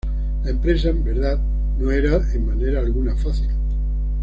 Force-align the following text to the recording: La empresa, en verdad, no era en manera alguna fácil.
La 0.43 0.49
empresa, 0.49 0.89
en 0.89 1.03
verdad, 1.03 1.39
no 1.77 1.91
era 1.91 2.17
en 2.33 2.47
manera 2.47 2.79
alguna 2.79 3.15
fácil. 3.15 3.49